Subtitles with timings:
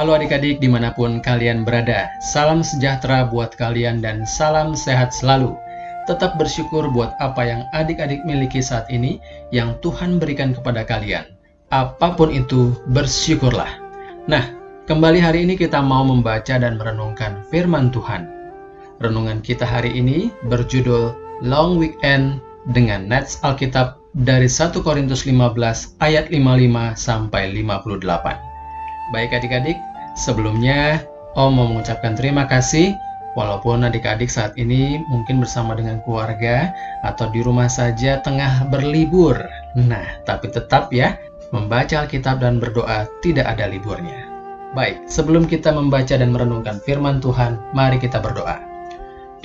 [0.00, 2.08] Halo adik-adik di mana pun kalian berada.
[2.24, 5.52] Salam sejahtera buat kalian dan salam sehat selalu.
[6.08, 9.20] Tetap bersyukur buat apa yang adik-adik miliki saat ini
[9.52, 11.28] yang Tuhan berikan kepada kalian.
[11.68, 13.68] Apa pun itu, bersyukurlah.
[14.24, 14.48] Nah,
[14.88, 18.24] kembali hari ini kita mau membaca dan merenungkan firman Tuhan.
[19.04, 21.12] Renungan kita hari ini berjudul
[21.44, 22.40] Long Weekend
[22.72, 28.48] dengan Nats Alkitab dari 1 Korintus 15 ayat 55 sampai 58.
[29.10, 29.74] Baik adik-adik,
[30.16, 31.04] sebelumnya
[31.38, 32.90] Om mau mengucapkan terima kasih
[33.38, 36.74] Walaupun adik-adik saat ini mungkin bersama dengan keluarga
[37.06, 39.38] atau di rumah saja tengah berlibur.
[39.78, 41.14] Nah, tapi tetap ya,
[41.54, 44.26] membaca Alkitab dan berdoa tidak ada liburnya.
[44.74, 48.58] Baik, sebelum kita membaca dan merenungkan firman Tuhan, mari kita berdoa.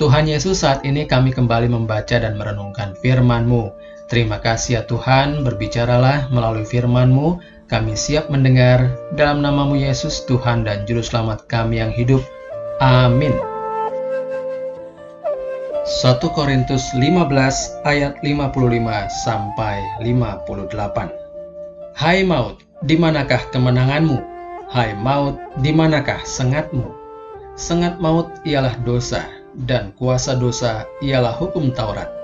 [0.02, 3.70] Tuhan Yesus, saat ini kami kembali membaca dan merenungkan firman-Mu.
[4.06, 10.86] Terima kasih ya Tuhan, berbicaralah melalui firman-Mu, kami siap mendengar dalam namamu Yesus Tuhan dan
[10.86, 12.22] Juru Selamat kami yang hidup.
[12.78, 13.34] Amin.
[15.86, 21.10] 1 Korintus 15 ayat 55 sampai 58.
[21.94, 24.18] Hai maut, di manakah kemenanganmu?
[24.70, 26.86] Hai maut, di manakah sengatmu?
[27.58, 29.26] Sengat maut ialah dosa,
[29.66, 32.15] dan kuasa dosa ialah hukum Taurat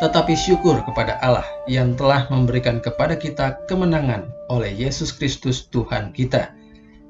[0.00, 6.56] tetapi syukur kepada Allah yang telah memberikan kepada kita kemenangan oleh Yesus Kristus Tuhan kita.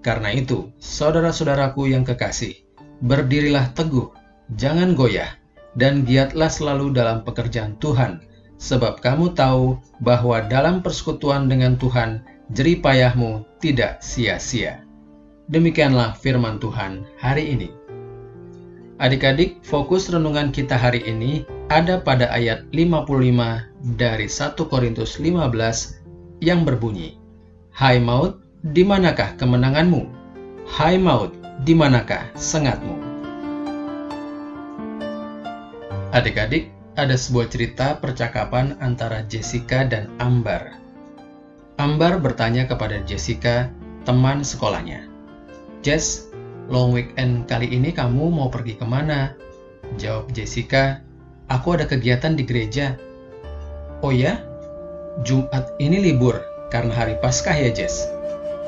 [0.02, 2.58] Karena itu, saudara-saudaraku yang kekasih,
[3.06, 4.10] berdirilah teguh,
[4.58, 5.38] jangan goyah,
[5.78, 8.26] dan giatlah selalu dalam pekerjaan Tuhan,
[8.58, 14.82] sebab kamu tahu bahwa dalam persekutuan dengan Tuhan, jeripayahmu tidak sia-sia.
[15.46, 17.70] Demikianlah firman Tuhan hari ini.
[18.98, 26.66] Adik-adik, fokus renungan kita hari ini ada pada ayat 55 dari 1 Korintus 15 yang
[26.66, 27.14] berbunyi,
[27.70, 30.02] Hai maut, di manakah kemenanganmu?
[30.66, 31.30] Hai maut,
[31.62, 32.98] di manakah sengatmu?
[36.10, 40.74] Adik-adik, ada sebuah cerita percakapan antara Jessica dan Ambar.
[41.78, 43.70] Ambar bertanya kepada Jessica,
[44.02, 45.06] teman sekolahnya.
[45.86, 46.34] Jess,
[46.66, 49.38] long weekend kali ini kamu mau pergi ke mana?
[50.02, 51.06] Jawab Jessica,
[51.50, 52.94] aku ada kegiatan di gereja.
[54.00, 54.40] Oh ya?
[55.26, 56.38] Jumat ini libur
[56.70, 58.06] karena hari Paskah ya Jess?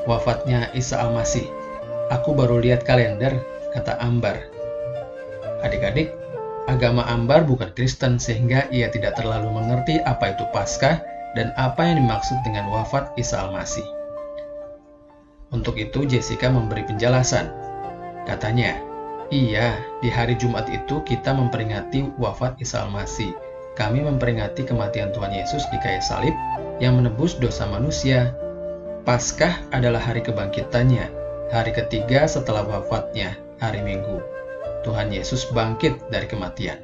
[0.05, 1.47] Wafatnya Isa Al-Masih.
[2.11, 3.39] Aku baru lihat kalender,
[3.71, 4.35] kata Ambar.
[5.63, 6.11] Adik-adik,
[6.67, 10.99] agama Ambar bukan Kristen sehingga ia tidak terlalu mengerti apa itu Paskah
[11.33, 13.87] dan apa yang dimaksud dengan wafat Isa Al-Masih.
[15.55, 17.47] Untuk itu Jessica memberi penjelasan.
[18.27, 18.92] Katanya,
[19.33, 23.33] iya, di hari Jumat itu kita memperingati wafat Isa Al-Masih.
[23.73, 26.37] Kami memperingati kematian Tuhan Yesus di kayu salib
[26.77, 28.37] yang menebus dosa manusia.
[29.01, 31.09] Paskah adalah hari kebangkitannya,
[31.49, 34.21] hari ketiga setelah wafatnya, hari Minggu.
[34.85, 36.77] Tuhan Yesus bangkit dari kematian.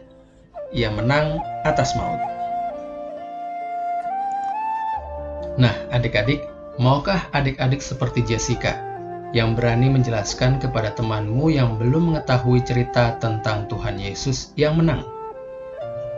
[0.74, 1.38] Ia menang
[1.70, 2.18] atas maut.
[5.62, 6.42] Nah, adik-adik,
[6.82, 8.89] maukah adik-adik seperti Jessica?
[9.30, 15.06] Yang berani menjelaskan kepada temanmu yang belum mengetahui cerita tentang Tuhan Yesus yang menang.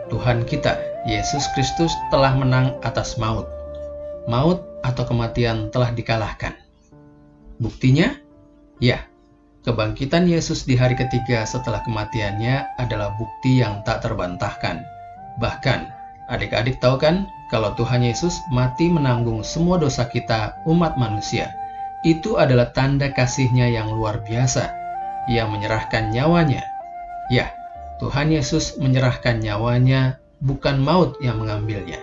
[0.08, 3.48] Tuhan kita, Yesus Kristus, telah menang atas maut.
[4.28, 6.56] Maut atau kematian telah dikalahkan.
[7.60, 8.16] Buktinya,
[8.80, 9.04] ya,
[9.64, 14.84] kebangkitan Yesus di hari ketiga setelah kematiannya adalah bukti yang tak terbantahkan.
[15.40, 15.80] Bahkan,
[16.32, 21.52] adik-adik tahu kan kalau Tuhan Yesus mati menanggung semua dosa kita, umat manusia
[22.02, 24.70] itu adalah tanda kasihnya yang luar biasa.
[25.30, 26.66] Ia menyerahkan nyawanya.
[27.30, 27.54] Ya,
[28.02, 32.02] Tuhan Yesus menyerahkan nyawanya, bukan maut yang mengambilnya.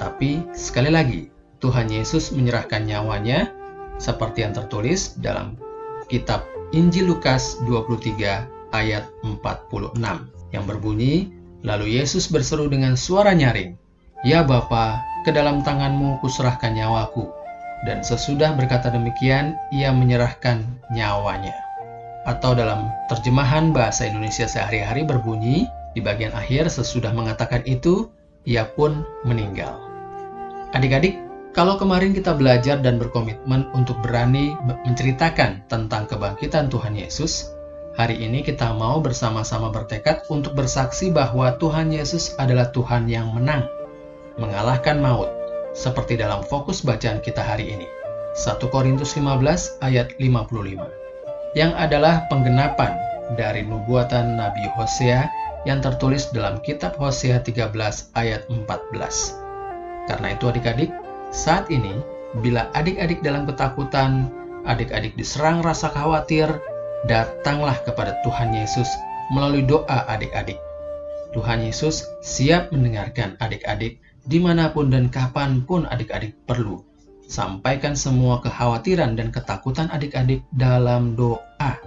[0.00, 1.28] Tapi sekali lagi,
[1.60, 3.52] Tuhan Yesus menyerahkan nyawanya
[4.00, 5.60] seperti yang tertulis dalam
[6.08, 10.00] kitab Injil Lukas 23 ayat 46
[10.56, 13.76] yang berbunyi, Lalu Yesus berseru dengan suara nyaring,
[14.24, 17.39] Ya Bapa, ke dalam tanganmu kuserahkan nyawaku.
[17.80, 20.60] Dan sesudah berkata demikian, ia menyerahkan
[20.92, 21.56] nyawanya.
[22.28, 25.64] Atau dalam terjemahan bahasa Indonesia sehari-hari berbunyi,
[25.96, 28.12] di bagian akhir sesudah mengatakan itu,
[28.44, 29.80] ia pun meninggal.
[30.76, 31.16] Adik-adik,
[31.50, 34.54] kalau kemarin kita belajar dan berkomitmen untuk berani
[34.86, 37.50] menceritakan tentang kebangkitan Tuhan Yesus,
[37.98, 43.66] hari ini kita mau bersama-sama bertekad untuk bersaksi bahwa Tuhan Yesus adalah Tuhan yang menang,
[44.38, 45.39] mengalahkan maut,
[45.72, 47.88] seperti dalam fokus bacaan kita hari ini.
[48.34, 51.00] 1 Korintus 15 ayat 55
[51.58, 52.94] yang adalah penggenapan
[53.34, 55.26] dari nubuatan Nabi Hosea
[55.66, 57.74] yang tertulis dalam kitab Hosea 13
[58.14, 58.70] ayat 14.
[60.06, 60.90] Karena itu adik-adik,
[61.34, 61.98] saat ini
[62.38, 64.30] bila adik-adik dalam ketakutan
[64.64, 66.46] adik-adik diserang rasa khawatir,
[67.10, 68.88] datanglah kepada Tuhan Yesus
[69.34, 70.58] melalui doa adik-adik.
[71.30, 76.84] Tuhan Yesus siap mendengarkan adik-adik di mana pun dan kapan pun adik-adik perlu.
[77.30, 81.78] Sampaikan semua kekhawatiran dan ketakutan adik-adik dalam doa.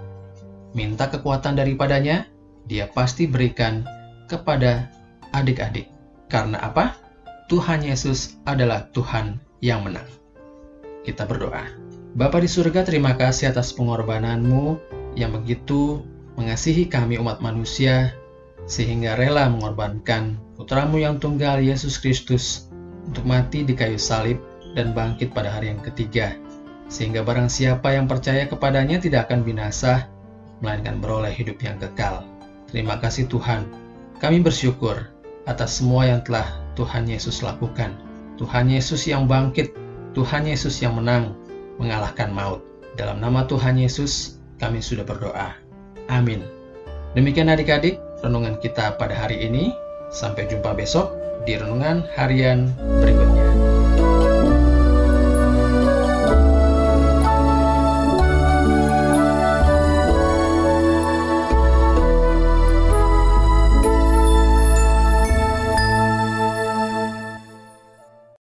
[0.72, 2.24] Minta kekuatan daripadanya,
[2.64, 3.84] dia pasti berikan
[4.26, 4.88] kepada
[5.36, 5.92] adik-adik.
[6.32, 6.96] Karena apa?
[7.52, 10.08] Tuhan Yesus adalah Tuhan yang menang.
[11.04, 11.68] Kita berdoa.
[12.16, 14.80] Bapa di surga, terima kasih atas pengorbananmu
[15.12, 16.00] yang begitu
[16.40, 18.16] mengasihi kami umat manusia,
[18.64, 22.68] sehingga rela mengorbankan putramu yang tunggal Yesus Kristus
[23.04, 24.40] untuk mati di kayu salib
[24.72, 26.34] dan bangkit pada hari yang ketiga,
[26.88, 30.08] sehingga barang siapa yang percaya kepadanya tidak akan binasa,
[30.64, 32.24] melainkan beroleh hidup yang kekal.
[32.72, 33.68] Terima kasih Tuhan,
[34.18, 35.12] kami bersyukur
[35.44, 37.94] atas semua yang telah Tuhan Yesus lakukan.
[38.34, 39.70] Tuhan Yesus yang bangkit,
[40.16, 41.38] Tuhan Yesus yang menang,
[41.78, 42.64] mengalahkan maut.
[42.98, 45.54] Dalam nama Tuhan Yesus, kami sudah berdoa.
[46.10, 46.42] Amin.
[47.14, 49.76] Demikian adik-adik, renungan kita pada hari ini.
[50.08, 51.12] Sampai jumpa besok
[51.44, 52.72] di renungan harian
[53.02, 53.43] berikutnya.